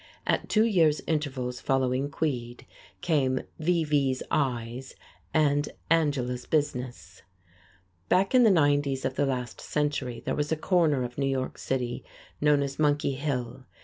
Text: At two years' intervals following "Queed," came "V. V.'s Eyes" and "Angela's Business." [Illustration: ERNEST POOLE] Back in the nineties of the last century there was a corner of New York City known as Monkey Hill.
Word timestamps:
At 0.25 0.49
two 0.49 0.63
years' 0.63 0.99
intervals 1.05 1.61
following 1.61 2.09
"Queed," 2.09 2.65
came 3.01 3.41
"V. 3.59 3.83
V.'s 3.83 4.23
Eyes" 4.31 4.95
and 5.31 5.69
"Angela's 5.91 6.47
Business." 6.47 7.21
[Illustration: 7.21 7.29
ERNEST 7.29 8.09
POOLE] 8.09 8.17
Back 8.17 8.33
in 8.33 8.43
the 8.43 8.49
nineties 8.49 9.05
of 9.05 9.13
the 9.13 9.27
last 9.27 9.61
century 9.61 10.19
there 10.25 10.33
was 10.33 10.51
a 10.51 10.57
corner 10.57 11.03
of 11.03 11.19
New 11.19 11.27
York 11.29 11.59
City 11.59 12.03
known 12.41 12.63
as 12.63 12.79
Monkey 12.79 13.11
Hill. 13.13 13.67